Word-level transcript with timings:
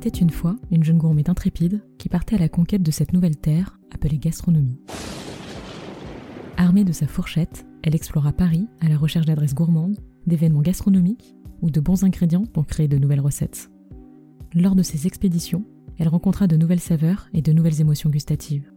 était 0.00 0.18
une 0.18 0.30
fois 0.30 0.56
une 0.70 0.82
jeune 0.82 0.96
gourmette 0.96 1.28
intrépide 1.28 1.82
qui 1.98 2.08
partait 2.08 2.36
à 2.36 2.38
la 2.38 2.48
conquête 2.48 2.82
de 2.82 2.90
cette 2.90 3.12
nouvelle 3.12 3.36
terre 3.36 3.78
appelée 3.92 4.16
gastronomie. 4.16 4.80
Armée 6.56 6.84
de 6.84 6.92
sa 6.92 7.06
fourchette, 7.06 7.66
elle 7.82 7.94
explora 7.94 8.32
Paris 8.32 8.66
à 8.80 8.88
la 8.88 8.96
recherche 8.96 9.26
d'adresses 9.26 9.54
gourmandes, 9.54 9.98
d'événements 10.26 10.62
gastronomiques 10.62 11.34
ou 11.60 11.70
de 11.70 11.80
bons 11.80 12.02
ingrédients 12.02 12.46
pour 12.46 12.64
créer 12.64 12.88
de 12.88 12.96
nouvelles 12.96 13.20
recettes. 13.20 13.70
Lors 14.54 14.74
de 14.74 14.82
ces 14.82 15.06
expéditions, 15.06 15.66
elle 15.98 16.08
rencontra 16.08 16.46
de 16.46 16.56
nouvelles 16.56 16.80
saveurs 16.80 17.28
et 17.34 17.42
de 17.42 17.52
nouvelles 17.52 17.82
émotions 17.82 18.08
gustatives. 18.08 18.72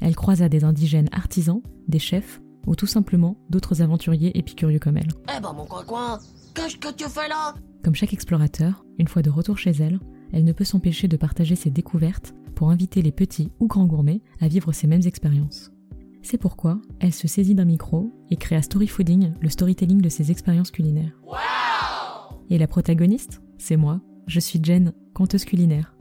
Elle 0.00 0.16
croisa 0.16 0.50
des 0.50 0.64
indigènes 0.64 1.08
artisans, 1.12 1.62
des 1.88 1.98
chefs 1.98 2.42
ou 2.66 2.74
tout 2.74 2.86
simplement 2.86 3.38
d'autres 3.48 3.80
aventuriers 3.80 4.36
épicurieux 4.36 4.80
comme 4.80 4.98
elle. 4.98 5.12
Eh 5.34 5.40
ben 5.40 5.54
mon 5.54 5.64
coin 5.64 6.18
qu'est-ce 6.52 6.76
que 6.76 6.92
tu 6.92 7.08
fais 7.08 7.28
là? 7.28 7.54
Comme 7.82 7.94
chaque 7.94 8.12
explorateur, 8.12 8.84
une 8.98 9.08
fois 9.08 9.22
de 9.22 9.30
retour 9.30 9.56
chez 9.56 9.70
elle, 9.70 9.98
elle 10.32 10.44
ne 10.44 10.52
peut 10.52 10.64
s'empêcher 10.64 11.08
de 11.08 11.16
partager 11.16 11.56
ses 11.56 11.70
découvertes 11.70 12.34
pour 12.54 12.70
inviter 12.70 13.02
les 13.02 13.12
petits 13.12 13.50
ou 13.60 13.66
grands 13.66 13.86
gourmets 13.86 14.22
à 14.40 14.48
vivre 14.48 14.72
ces 14.72 14.86
mêmes 14.86 15.06
expériences. 15.06 15.70
C'est 16.22 16.38
pourquoi 16.38 16.80
elle 16.98 17.12
se 17.12 17.28
saisit 17.28 17.54
d'un 17.54 17.64
micro 17.64 18.12
et 18.30 18.36
crée 18.36 18.56
à 18.56 18.62
Story 18.62 18.88
Fooding 18.88 19.32
le 19.40 19.48
storytelling 19.48 20.00
de 20.00 20.08
ses 20.08 20.30
expériences 20.30 20.70
culinaires. 20.72 21.12
et 22.50 22.58
la 22.58 22.66
protagoniste, 22.66 23.42
c'est 23.58 23.76
moi. 23.76 24.00
Je 24.26 24.40
suis 24.40 24.60
Jen, 24.62 24.92
conteuse 25.14 25.44
culinaire. 25.44 25.94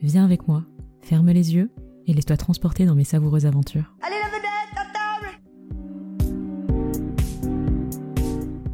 Viens 0.00 0.24
avec 0.24 0.46
moi, 0.46 0.64
ferme 1.00 1.30
les 1.30 1.54
yeux 1.54 1.70
et 2.06 2.12
laisse-toi 2.12 2.36
transporter 2.36 2.86
dans 2.86 2.94
mes 2.94 3.04
savoureuses 3.04 3.46
aventures. 3.46 3.94
Allez 4.02 4.16
la 4.22 4.28
vedette, 4.28 4.76
à 4.76 4.84
table 4.92 5.40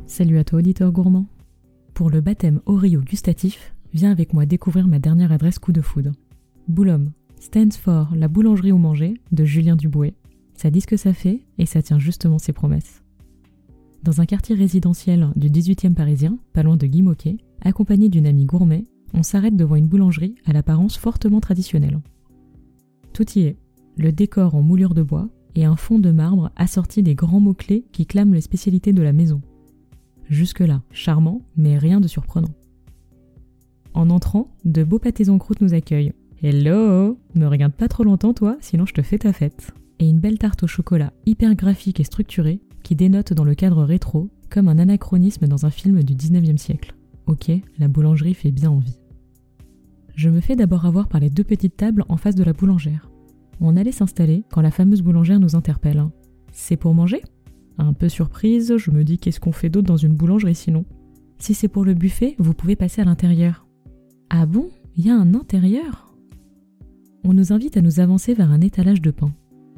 Salut 0.06 0.38
à 0.38 0.44
toi 0.44 0.58
auditeur 0.58 0.90
gourmand. 0.92 1.26
Pour 1.94 2.10
le 2.10 2.20
baptême 2.20 2.60
Oreo 2.66 3.00
gustatif, 3.00 3.74
viens 3.92 4.10
avec 4.10 4.32
moi 4.32 4.46
découvrir 4.46 4.86
ma 4.86 4.98
dernière 4.98 5.32
adresse 5.32 5.58
coup 5.58 5.72
de 5.72 5.80
foudre. 5.80 6.12
Boulogne 6.68 7.10
stands 7.40 7.76
for 7.78 8.08
la 8.14 8.28
boulangerie 8.28 8.72
où 8.72 8.78
manger 8.78 9.14
de 9.32 9.44
Julien 9.44 9.76
Dubouet. 9.76 10.14
Ça 10.54 10.70
dit 10.70 10.80
ce 10.80 10.86
que 10.86 10.96
ça 10.96 11.12
fait 11.12 11.42
et 11.58 11.66
ça 11.66 11.82
tient 11.82 11.98
justement 11.98 12.38
ses 12.38 12.52
promesses. 12.52 13.02
Dans 14.02 14.20
un 14.20 14.26
quartier 14.26 14.54
résidentiel 14.54 15.28
du 15.36 15.48
18e 15.48 15.94
parisien, 15.94 16.38
pas 16.52 16.62
loin 16.62 16.76
de 16.76 16.86
Guy 16.86 17.04
accompagné 17.62 18.08
d'une 18.08 18.26
amie 18.26 18.44
gourmet, 18.46 18.86
on 19.14 19.22
s'arrête 19.22 19.56
devant 19.56 19.76
une 19.76 19.86
boulangerie 19.86 20.36
à 20.46 20.52
l'apparence 20.52 20.96
fortement 20.96 21.40
traditionnelle. 21.40 22.00
Tout 23.12 23.30
y 23.38 23.40
est, 23.40 23.56
le 23.96 24.12
décor 24.12 24.54
en 24.54 24.62
moulure 24.62 24.94
de 24.94 25.02
bois 25.02 25.28
et 25.54 25.64
un 25.64 25.76
fond 25.76 25.98
de 25.98 26.10
marbre 26.10 26.50
assorti 26.56 27.02
des 27.02 27.14
grands 27.14 27.40
mots-clés 27.40 27.84
qui 27.90 28.06
clament 28.06 28.34
les 28.34 28.40
spécialités 28.40 28.92
de 28.92 29.02
la 29.02 29.12
maison. 29.12 29.40
Jusque-là, 30.28 30.82
charmant, 30.92 31.42
mais 31.56 31.78
rien 31.78 32.00
de 32.00 32.08
surprenant. 32.08 32.50
En 33.98 34.10
entrant, 34.10 34.46
de 34.64 34.84
beaux 34.84 35.00
pâtés 35.00 35.28
en 35.28 35.38
croûte 35.38 35.60
nous 35.60 35.74
accueillent. 35.74 36.12
Hello 36.40 37.18
Me 37.34 37.46
regarde 37.46 37.72
pas 37.72 37.88
trop 37.88 38.04
longtemps 38.04 38.32
toi, 38.32 38.56
sinon 38.60 38.86
je 38.86 38.94
te 38.94 39.02
fais 39.02 39.18
ta 39.18 39.32
fête. 39.32 39.72
Et 39.98 40.08
une 40.08 40.20
belle 40.20 40.38
tarte 40.38 40.62
au 40.62 40.68
chocolat 40.68 41.12
hyper 41.26 41.56
graphique 41.56 41.98
et 41.98 42.04
structurée 42.04 42.60
qui 42.84 42.94
dénote 42.94 43.32
dans 43.32 43.42
le 43.42 43.56
cadre 43.56 43.82
rétro 43.82 44.30
comme 44.50 44.68
un 44.68 44.78
anachronisme 44.78 45.48
dans 45.48 45.66
un 45.66 45.70
film 45.70 46.04
du 46.04 46.14
19e 46.14 46.58
siècle. 46.58 46.94
Ok, 47.26 47.50
la 47.80 47.88
boulangerie 47.88 48.34
fait 48.34 48.52
bien 48.52 48.70
envie. 48.70 49.00
Je 50.14 50.30
me 50.30 50.40
fais 50.40 50.54
d'abord 50.54 50.86
avoir 50.86 51.08
par 51.08 51.20
les 51.20 51.28
deux 51.28 51.42
petites 51.42 51.76
tables 51.76 52.04
en 52.08 52.16
face 52.16 52.36
de 52.36 52.44
la 52.44 52.52
boulangère. 52.52 53.10
On 53.60 53.76
allait 53.76 53.90
s'installer 53.90 54.44
quand 54.52 54.60
la 54.60 54.70
fameuse 54.70 55.02
boulangère 55.02 55.40
nous 55.40 55.56
interpelle. 55.56 56.04
C'est 56.52 56.76
pour 56.76 56.94
manger? 56.94 57.20
Un 57.78 57.94
peu 57.94 58.08
surprise, 58.08 58.76
je 58.76 58.92
me 58.92 59.02
dis 59.02 59.18
qu'est-ce 59.18 59.40
qu'on 59.40 59.50
fait 59.50 59.70
d'autre 59.70 59.88
dans 59.88 59.96
une 59.96 60.14
boulangerie 60.14 60.54
sinon? 60.54 60.84
Si 61.40 61.52
c'est 61.52 61.66
pour 61.66 61.84
le 61.84 61.94
buffet, 61.94 62.36
vous 62.38 62.54
pouvez 62.54 62.76
passer 62.76 63.00
à 63.00 63.04
l'intérieur. 63.04 63.64
Ah 64.30 64.46
bon? 64.46 64.70
Il 64.96 65.06
y 65.06 65.10
a 65.10 65.16
un 65.16 65.34
intérieur 65.34 66.12
On 67.24 67.32
nous 67.32 67.52
invite 67.52 67.76
à 67.76 67.82
nous 67.82 68.00
avancer 68.00 68.34
vers 68.34 68.50
un 68.50 68.60
étalage 68.60 69.00
de 69.00 69.10
pain. 69.10 69.32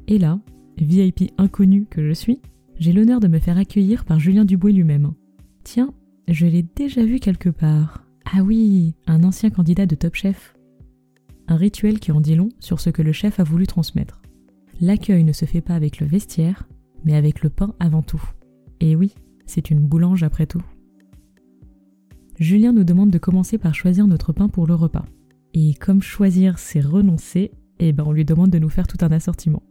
Et 0.08 0.18
là, 0.18 0.40
VIP 0.78 1.32
inconnu 1.38 1.84
que 1.84 2.06
je 2.06 2.12
suis, 2.12 2.40
j'ai 2.78 2.92
l'honneur 2.92 3.20
de 3.20 3.28
me 3.28 3.38
faire 3.38 3.58
accueillir 3.58 4.04
par 4.04 4.18
Julien 4.18 4.44
Dubois 4.44 4.72
lui-même. 4.72 5.12
Tiens, 5.62 5.92
je 6.26 6.46
l'ai 6.46 6.62
déjà 6.62 7.04
vu 7.04 7.20
quelque 7.20 7.50
part. 7.50 8.06
Ah 8.32 8.42
oui, 8.42 8.94
un 9.06 9.22
ancien 9.22 9.50
candidat 9.50 9.86
de 9.86 9.94
Top 9.94 10.14
Chef. 10.14 10.56
Un 11.46 11.56
rituel 11.56 12.00
qui 12.00 12.12
en 12.12 12.20
dit 12.20 12.36
long 12.36 12.48
sur 12.58 12.80
ce 12.80 12.90
que 12.90 13.02
le 13.02 13.12
chef 13.12 13.40
a 13.40 13.44
voulu 13.44 13.66
transmettre. 13.66 14.22
L'accueil 14.80 15.24
ne 15.24 15.32
se 15.32 15.44
fait 15.44 15.60
pas 15.60 15.74
avec 15.74 16.00
le 16.00 16.06
vestiaire, 16.06 16.66
mais 17.04 17.14
avec 17.14 17.42
le 17.42 17.50
pain 17.50 17.74
avant 17.78 18.02
tout. 18.02 18.22
Et 18.80 18.96
oui, 18.96 19.14
c'est 19.46 19.70
une 19.70 19.80
boulange 19.80 20.22
après 20.22 20.46
tout. 20.46 20.62
Julien 22.40 22.72
nous 22.72 22.84
demande 22.84 23.10
de 23.10 23.18
commencer 23.18 23.58
par 23.58 23.74
choisir 23.74 24.06
notre 24.06 24.32
pain 24.32 24.48
pour 24.48 24.66
le 24.66 24.74
repas. 24.74 25.04
Et 25.52 25.74
comme 25.74 26.00
choisir 26.00 26.58
c'est 26.58 26.80
renoncer, 26.80 27.50
eh 27.78 27.92
ben 27.92 28.04
on 28.06 28.12
lui 28.12 28.24
demande 28.24 28.48
de 28.48 28.58
nous 28.58 28.70
faire 28.70 28.86
tout 28.86 28.96
un 29.02 29.12
assortiment. 29.12 29.62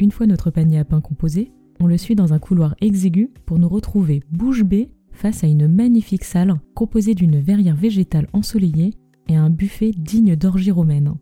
Une 0.00 0.10
fois 0.10 0.26
notre 0.26 0.50
panier 0.50 0.78
à 0.78 0.86
pain 0.86 1.02
composé, 1.02 1.52
on 1.80 1.86
le 1.86 1.98
suit 1.98 2.14
dans 2.14 2.32
un 2.32 2.38
couloir 2.38 2.74
exigu 2.80 3.30
pour 3.44 3.58
nous 3.58 3.68
retrouver 3.68 4.22
bouche 4.32 4.64
bée 4.64 4.88
face 5.12 5.44
à 5.44 5.46
une 5.46 5.68
magnifique 5.68 6.24
salle 6.24 6.54
composée 6.74 7.14
d'une 7.14 7.38
verrière 7.38 7.76
végétale 7.76 8.28
ensoleillée 8.32 8.94
et 9.28 9.36
un 9.36 9.50
buffet 9.50 9.90
digne 9.90 10.36
d'orgie 10.36 10.70
romaine. 10.70 11.12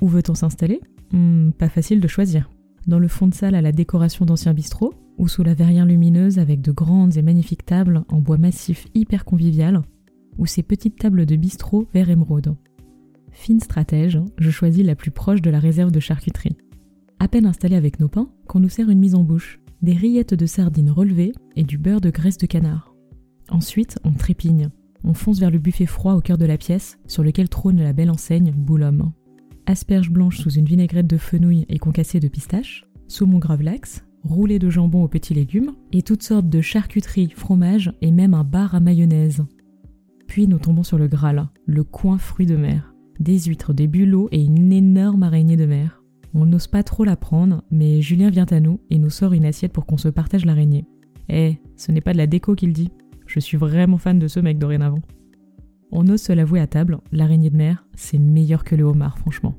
Où 0.00 0.08
veut-on 0.08 0.34
s'installer? 0.34 0.80
Hmm, 1.12 1.50
Pas 1.52 1.68
facile 1.68 2.00
de 2.00 2.08
choisir. 2.08 2.50
Dans 2.88 2.98
le 2.98 3.06
fond 3.06 3.28
de 3.28 3.34
salle 3.34 3.54
à 3.54 3.62
la 3.62 3.70
décoration 3.70 4.26
d'anciens 4.26 4.54
bistrots, 4.54 4.94
ou 5.18 5.28
sous 5.28 5.42
la 5.42 5.54
verrière 5.54 5.86
lumineuse 5.86 6.38
avec 6.38 6.60
de 6.60 6.72
grandes 6.72 7.16
et 7.16 7.22
magnifiques 7.22 7.66
tables 7.66 8.04
en 8.08 8.20
bois 8.20 8.38
massif 8.38 8.86
hyper 8.94 9.24
convivial, 9.24 9.82
ou 10.38 10.46
ces 10.46 10.62
petites 10.62 10.98
tables 10.98 11.26
de 11.26 11.36
bistrot 11.36 11.86
vert 11.92 12.10
émeraude. 12.10 12.56
Fine 13.30 13.60
stratège, 13.60 14.20
je 14.38 14.50
choisis 14.50 14.84
la 14.84 14.94
plus 14.94 15.10
proche 15.10 15.42
de 15.42 15.50
la 15.50 15.58
réserve 15.58 15.90
de 15.90 16.00
charcuterie. 16.00 16.56
À 17.18 17.28
peine 17.28 17.46
installé 17.46 17.76
avec 17.76 18.00
nos 18.00 18.08
pains, 18.08 18.28
qu'on 18.46 18.60
nous 18.60 18.68
sert 18.68 18.90
une 18.90 18.98
mise 18.98 19.14
en 19.14 19.22
bouche, 19.22 19.60
des 19.80 19.94
rillettes 19.94 20.34
de 20.34 20.46
sardines 20.46 20.90
relevées 20.90 21.32
et 21.56 21.64
du 21.64 21.78
beurre 21.78 22.00
de 22.00 22.10
graisse 22.10 22.38
de 22.38 22.46
canard. 22.46 22.94
Ensuite, 23.48 23.98
on 24.04 24.12
trépigne. 24.12 24.70
On 25.04 25.14
fonce 25.14 25.40
vers 25.40 25.50
le 25.50 25.58
buffet 25.58 25.86
froid 25.86 26.14
au 26.14 26.20
cœur 26.20 26.38
de 26.38 26.44
la 26.44 26.56
pièce, 26.56 26.98
sur 27.06 27.22
lequel 27.22 27.48
trône 27.48 27.80
la 27.80 27.92
belle 27.92 28.10
enseigne 28.10 28.52
Boulhomme. 28.52 29.12
Asperges 29.66 30.10
blanches 30.10 30.38
sous 30.38 30.50
une 30.50 30.64
vinaigrette 30.64 31.06
de 31.06 31.16
fenouil 31.16 31.66
et 31.68 31.78
concassées 31.78 32.20
de 32.20 32.28
pistache, 32.28 32.86
saumon 33.08 33.38
gravlax, 33.38 34.04
roulé 34.22 34.58
de 34.58 34.70
jambon 34.70 35.02
aux 35.02 35.08
petits 35.08 35.34
légumes, 35.34 35.72
et 35.92 36.02
toutes 36.02 36.22
sortes 36.22 36.48
de 36.48 36.60
charcuteries, 36.60 37.30
fromages 37.34 37.92
et 38.00 38.10
même 38.10 38.34
un 38.34 38.44
bar 38.44 38.74
à 38.74 38.80
mayonnaise. 38.80 39.44
Puis 40.26 40.48
nous 40.48 40.58
tombons 40.58 40.82
sur 40.82 40.98
le 40.98 41.08
Graal, 41.08 41.48
le 41.66 41.84
coin 41.84 42.18
fruit 42.18 42.46
de 42.46 42.56
mer. 42.56 42.94
Des 43.20 43.38
huîtres, 43.40 43.74
des 43.74 43.86
bulots 43.86 44.28
et 44.32 44.42
une 44.42 44.72
énorme 44.72 45.22
araignée 45.22 45.56
de 45.56 45.66
mer. 45.66 46.02
On 46.34 46.46
n'ose 46.46 46.66
pas 46.66 46.82
trop 46.82 47.04
la 47.04 47.16
prendre, 47.16 47.62
mais 47.70 48.00
Julien 48.00 48.30
vient 48.30 48.46
à 48.46 48.60
nous 48.60 48.80
et 48.88 48.98
nous 48.98 49.10
sort 49.10 49.34
une 49.34 49.44
assiette 49.44 49.72
pour 49.72 49.84
qu'on 49.84 49.98
se 49.98 50.08
partage 50.08 50.46
l'araignée. 50.46 50.86
Eh, 51.28 51.58
ce 51.76 51.92
n'est 51.92 52.00
pas 52.00 52.14
de 52.14 52.18
la 52.18 52.26
déco 52.26 52.54
qu'il 52.54 52.72
dit. 52.72 52.90
Je 53.26 53.40
suis 53.40 53.58
vraiment 53.58 53.98
fan 53.98 54.18
de 54.18 54.28
ce 54.28 54.40
mec 54.40 54.58
dorénavant. 54.58 55.02
On 55.90 56.08
ose 56.08 56.22
se 56.22 56.32
l'avouer 56.32 56.60
à 56.60 56.66
table, 56.66 56.98
l'araignée 57.12 57.50
de 57.50 57.56
mer, 57.56 57.86
c'est 57.94 58.18
meilleur 58.18 58.64
que 58.64 58.74
le 58.74 58.84
homard, 58.84 59.18
franchement. 59.18 59.54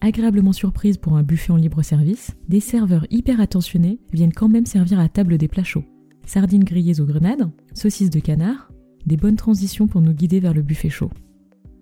Agréablement 0.00 0.52
surprise 0.52 0.98
pour 0.98 1.16
un 1.16 1.22
buffet 1.22 1.52
en 1.52 1.56
libre 1.56 1.82
service, 1.82 2.36
des 2.48 2.60
serveurs 2.60 3.06
hyper 3.10 3.40
attentionnés 3.40 3.98
viennent 4.12 4.32
quand 4.32 4.48
même 4.48 4.66
servir 4.66 5.00
à 5.00 5.08
table 5.08 5.38
des 5.38 5.48
plats 5.48 5.64
chauds. 5.64 5.84
Sardines 6.24 6.64
grillées 6.64 7.00
aux 7.00 7.06
grenades, 7.06 7.50
saucisses 7.72 8.10
de 8.10 8.20
canard, 8.20 8.70
des 9.06 9.16
bonnes 9.16 9.36
transitions 9.36 9.86
pour 9.86 10.02
nous 10.02 10.12
guider 10.12 10.40
vers 10.40 10.54
le 10.54 10.62
buffet 10.62 10.90
chaud. 10.90 11.10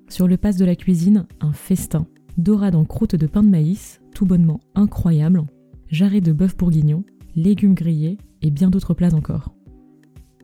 Sur 0.08 0.28
le 0.28 0.36
passe 0.36 0.56
de 0.56 0.64
la 0.64 0.76
cuisine, 0.76 1.26
un 1.40 1.52
festin 1.52 2.06
dorade 2.36 2.74
en 2.74 2.84
croûte 2.84 3.16
de 3.16 3.26
pain 3.26 3.42
de 3.42 3.48
maïs, 3.48 4.00
tout 4.14 4.26
bonnement 4.26 4.60
incroyable, 4.74 5.42
jarret 5.88 6.20
de 6.20 6.32
bœuf 6.32 6.56
bourguignon, 6.56 7.04
légumes 7.36 7.74
grillés 7.74 8.18
et 8.42 8.50
bien 8.50 8.70
d'autres 8.70 8.94
plats 8.94 9.14
encore. 9.14 9.54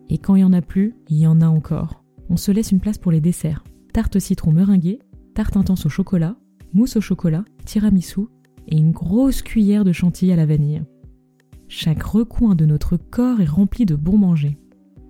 Et 0.08 0.19
quand 0.19 0.34
il 0.34 0.40
y 0.40 0.44
en 0.44 0.52
a 0.52 0.62
plus, 0.62 0.94
il 1.08 1.19
y 1.19 1.26
en 1.26 1.40
a 1.40 1.46
encore. 1.46 2.02
On 2.31 2.37
se 2.37 2.50
laisse 2.50 2.73
une 2.73 2.81
place 2.81 2.99
pour 2.99 3.12
les 3.12 3.20
desserts. 3.20 3.64
Tarte 3.93 4.19
citron 4.19 4.52
meringuée, 4.52 5.00
tarte 5.34 5.56
intense 5.56 5.87
au 5.87 5.88
chocolat, 5.88 6.37
mousse 6.72 6.96
au 6.96 7.00
chocolat, 7.00 7.44
tiramisu 7.64 8.22
et 8.69 8.76
une 8.76 8.93
grosse 8.93 9.43
cuillère 9.43 9.84
de 9.84 9.93
chantilly 9.93 10.32
à 10.32 10.37
la 10.37 10.46
vanille. 10.46 10.82
Chaque 11.69 12.02
recoin 12.02 12.55
de 12.55 12.67
notre 12.67 12.96
corps 12.96 13.40
est 13.40 13.49
rempli 13.49 13.87
de 13.87 13.94
bon 13.94 14.19
manger. 14.19 14.58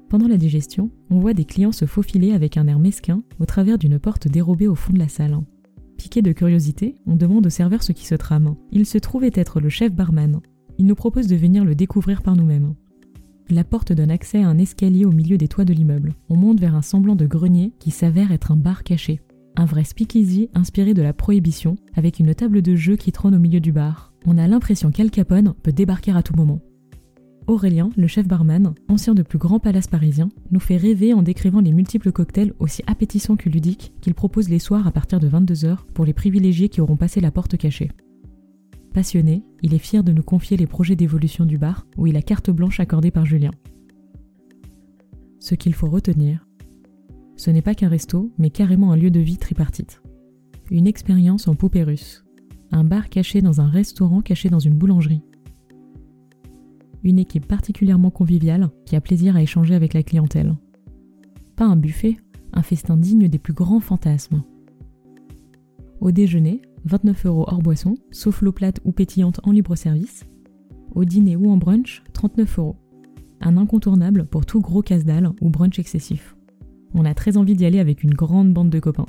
Pendant 0.09 0.29
la 0.29 0.37
digestion, 0.37 0.91
on 1.11 1.21
voit 1.21 1.35
des 1.35 1.45
clients 1.45 1.73
se 1.73 1.85
faufiler 1.85 2.33
avec 2.33 2.57
un 2.57 2.67
air 2.67 2.79
mesquin 2.79 3.23
au 3.39 3.47
travers 3.47 3.79
d'une 3.79 3.99
porte 3.99 4.29
dérobée 4.29 4.67
au 4.67 4.75
fond 4.75 4.93
de 4.93 4.99
la 4.99 5.09
salle. 5.09 5.39
Piqué 5.97 6.21
de 6.21 6.33
curiosité, 6.33 6.97
on 7.07 7.15
demande 7.15 7.47
au 7.47 7.51
serveur 7.51 7.83
ce 7.83 7.93
qui 7.93 8.07
se 8.07 8.15
trame. 8.15 8.57
Il 8.73 8.87
se 8.87 8.99
trouvait 8.99 9.31
être 9.35 9.61
le 9.61 9.69
chef 9.69 9.93
barman. 9.93 10.41
Il 10.79 10.87
nous 10.87 10.95
propose 10.95 11.29
de 11.29 11.37
venir 11.37 11.65
le 11.65 11.75
découvrir 11.75 12.23
par 12.23 12.37
nous-mêmes. 12.37 12.75
La 13.51 13.65
porte 13.65 13.93
donne 13.93 14.11
accès 14.11 14.43
à 14.43 14.49
un 14.49 14.59
escalier 14.59 15.05
au 15.05 15.13
milieu 15.13 15.37
des 15.37 15.49
toits 15.49 15.65
de 15.65 15.73
l'immeuble. 15.73 16.15
On 16.29 16.37
monte 16.37 16.61
vers 16.61 16.75
un 16.75 16.83
semblant 16.83 17.17
de 17.17 17.27
grenier 17.27 17.73
qui 17.79 17.91
s'avère 17.91 18.33
être 18.33 18.51
un 18.51 18.57
bar 18.57 18.83
caché. 18.83 19.21
Un 19.57 19.65
vrai 19.65 19.85
speakeasy 19.85 20.49
inspiré 20.55 20.95
de 20.95 21.03
la 21.03 21.13
prohibition, 21.13 21.77
avec 21.95 22.19
une 22.19 22.35
table 22.35 22.63
de 22.63 22.77
jeu 22.77 22.97
qui 22.97 23.13
trône 23.13 23.35
au 23.35 23.39
milieu 23.39 23.61
du 23.61 23.73
bar. 23.73 24.13
On 24.27 24.39
a 24.39 24.47
l'impression 24.47 24.91
qu'Al 24.91 25.11
Capone 25.11 25.55
peut 25.63 25.73
débarquer 25.73 26.13
à 26.13 26.23
tout 26.23 26.35
moment. 26.35 26.61
Aurélien, 27.47 27.91
le 27.97 28.07
chef 28.07 28.29
barman, 28.29 28.75
ancien 28.89 29.15
de 29.15 29.23
plus 29.23 29.39
grands 29.39 29.59
palaces 29.59 29.89
parisiens, 29.89 30.29
nous 30.51 30.61
fait 30.61 30.77
rêver 30.77 31.13
en 31.15 31.23
décrivant 31.23 31.61
les 31.61 31.73
multiples 31.73 32.13
cocktails 32.13 32.53
aussi 32.59 32.83
appétissants 32.87 33.37
que 33.37 33.49
ludiques 33.49 33.93
qu'il 34.01 34.15
propose 34.15 34.49
les 34.49 34.59
soirs 34.59 34.87
à 34.87 34.93
partir 34.93 35.19
de 35.19 35.29
22h 35.29 35.79
pour 35.93 36.05
les 36.05 36.13
privilégiés 36.13 36.69
qui 36.69 36.81
auront 36.81 36.97
passé 36.97 37.21
la 37.21 37.33
porte 37.33 37.57
cachée. 37.57 37.91
Passionné, 38.95 39.43
il 39.63 39.75
est 39.75 39.79
fier 39.79 40.05
de 40.05 40.13
nous 40.13 40.23
confier 40.23 40.57
les 40.57 40.67
projets 40.67 40.97
d'évolution 40.97 41.45
du 41.45 41.59
bar, 41.59 41.87
où 41.97 42.07
il 42.07 42.17
a 42.17 42.23
carte 42.23 42.51
blanche 42.51 42.81
accordée 42.81 43.11
par 43.11 43.27
Julien. 43.27 43.53
Ce 45.39 45.55
qu'il 45.55 45.75
faut 45.75 45.89
retenir, 45.89 46.47
ce 47.41 47.51
n'est 47.51 47.63
pas 47.63 47.75
qu'un 47.75 47.89
resto, 47.89 48.31
mais 48.39 48.51
carrément 48.51 48.93
un 48.93 48.97
lieu 48.97 49.11
de 49.11 49.21
vie 49.21 49.39
tripartite. 49.39 50.03
Une 50.71 50.87
expérience 50.87 51.49
en 51.49 51.55
poupée 51.55 51.83
russe. 51.83 52.25
Un 52.71 52.85
bar 52.85 53.09
caché 53.09 53.43
dans 53.43 53.61
un 53.61 53.69
restaurant 53.69 54.21
caché 54.21 54.49
dans 54.49 54.61
une 54.61 54.75
boulangerie 54.75 55.23
une 57.03 57.19
équipe 57.19 57.47
particulièrement 57.47 58.11
conviviale 58.11 58.69
qui 58.85 58.97
a 58.97 59.01
plaisir 59.01 59.37
à 59.37 59.43
échanger 59.43 59.75
avec 59.75 59.95
la 59.95 60.03
clientèle. 60.03 60.57
Pas 61.57 61.65
un 61.65 61.77
buffet, 61.77 62.17
un 62.53 62.63
festin 62.63 62.97
digne 62.97 63.29
des 63.29 63.39
plus 63.39 63.53
grands 63.53 63.81
fantasmes. 63.81 64.43
Au 66.01 66.11
déjeuner, 66.11 66.63
29 66.85 67.27
euros 67.27 67.45
hors 67.47 67.63
boisson, 67.63 67.95
sauf 68.11 68.43
l'eau 68.43 68.53
plate 68.53 68.81
ou 68.85 68.93
pétillante 68.93 69.41
en 69.45 69.53
libre 69.53 69.77
service. 69.77 70.25
Au 70.95 71.05
dîner 71.05 71.37
ou 71.37 71.51
en 71.51 71.57
brunch, 71.57 72.03
39 72.13 72.59
euros. 72.59 72.77
Un 73.41 73.57
incontournable 73.57 74.27
pour 74.27 74.45
tout 74.45 74.61
gros 74.61 74.83
casse-dalle 74.83 75.31
ou 75.41 75.51
brunch 75.51 75.79
excessif. 75.79 76.37
On 76.95 77.05
a 77.05 77.15
très 77.15 77.37
envie 77.37 77.55
d'y 77.55 77.67
aller 77.67 77.79
avec 77.79 78.03
une 78.03 78.15
grande 78.15 78.53
bande 78.53 78.71
de 78.71 78.81
copains. 78.81 79.07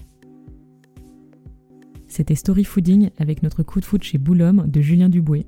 C'était 2.07 2.35
Story 2.35 2.63
Fooding 2.63 3.09
avec 3.17 3.41
notre 3.41 3.63
coup 3.63 3.79
de 3.79 3.85
foot 3.85 4.03
chez 4.03 4.17
Boulogne 4.17 4.69
de 4.69 4.81
Julien 4.81 5.09
Dubouet, 5.09 5.45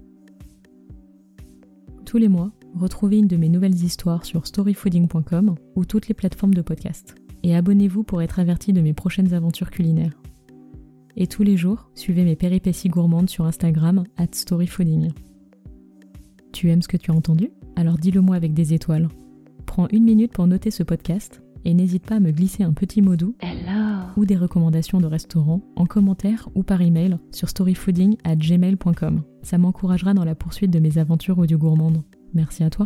tous 2.14 2.20
les 2.20 2.28
mois, 2.28 2.52
retrouvez 2.76 3.18
une 3.18 3.28
de 3.28 3.38
mes 3.38 3.50
nouvelles 3.50 3.84
histoires 3.84 4.24
sur 4.24 4.46
storyfooding.com 4.46 5.56
ou 5.76 5.84
toutes 5.84 6.08
les 6.08 6.14
plateformes 6.14 6.54
de 6.54 6.62
podcast. 6.62 7.16
Et 7.42 7.56
abonnez-vous 7.56 8.04
pour 8.04 8.22
être 8.22 8.38
averti 8.38 8.72
de 8.72 8.82
mes 8.82 8.94
prochaines 8.94 9.34
aventures 9.34 9.72
culinaires. 9.72 10.22
Et 11.18 11.26
tous 11.26 11.42
les 11.42 11.58
jours, 11.58 11.90
suivez 11.96 12.24
mes 12.24 12.36
péripéties 12.36 12.90
gourmandes 12.90 13.32
sur 13.32 13.46
Instagram 13.46 14.04
at 14.16 14.28
storyfooding. 14.32 15.10
Tu 16.52 16.70
aimes 16.70 16.84
ce 16.84 16.88
que 16.88 16.98
tu 16.98 17.10
as 17.10 17.16
entendu? 17.16 17.50
Alors 17.76 17.98
dis-le 17.98 18.22
moi 18.22 18.36
avec 18.36 18.54
des 18.54 18.76
étoiles. 18.76 19.08
Prends 19.66 19.88
une 19.88 20.04
minute 20.04 20.34
pour 20.34 20.46
noter 20.46 20.70
ce 20.70 20.84
podcast 20.84 21.42
et 21.66 21.74
n'hésite 21.74 22.06
pas 22.06 22.16
à 22.16 22.20
me 22.20 22.32
glisser 22.32 22.64
un 22.64 22.74
petit 22.74 23.02
mot 23.02 23.16
doux 23.16 23.36
ou 24.16 24.26
des 24.26 24.36
recommandations 24.36 25.00
de 25.00 25.08
restaurants 25.08 25.62
en 25.76 25.86
commentaire 25.86 26.50
ou 26.56 26.64
par 26.64 26.82
email 26.82 27.18
sur 27.32 27.50
storyfooding 27.50 28.18
at 28.24 28.36
gmail.com. 28.36 29.24
Ça 29.42 29.58
m'encouragera 29.58 30.14
dans 30.14 30.26
la 30.26 30.36
poursuite 30.36 30.72
de 30.72 30.80
mes 30.80 30.98
aventures 30.98 31.40
audio 31.40 31.58
gourmandes. 31.58 32.04
Merci 32.34 32.64
à 32.64 32.70
toi. 32.70 32.86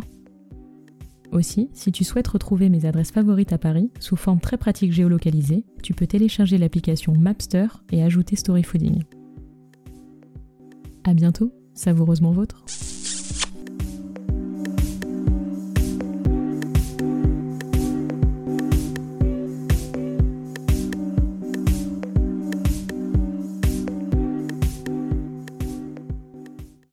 Aussi, 1.30 1.68
si 1.74 1.92
tu 1.92 2.04
souhaites 2.04 2.28
retrouver 2.28 2.70
mes 2.70 2.86
adresses 2.86 3.10
favorites 3.10 3.52
à 3.52 3.58
Paris 3.58 3.90
sous 4.00 4.16
forme 4.16 4.40
très 4.40 4.56
pratique 4.56 4.92
géolocalisée, 4.92 5.64
tu 5.82 5.92
peux 5.92 6.06
télécharger 6.06 6.56
l'application 6.56 7.12
Mapster 7.12 7.66
et 7.92 8.02
ajouter 8.02 8.34
Storyfooding. 8.34 9.02
À 11.04 11.14
bientôt, 11.14 11.52
savoureusement 11.74 12.32
vôtre. 12.32 12.64